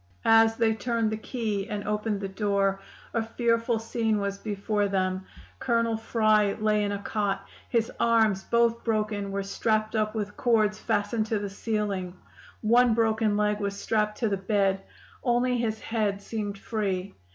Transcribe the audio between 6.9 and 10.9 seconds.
a cot: his arms, both broken, were strapped up with cords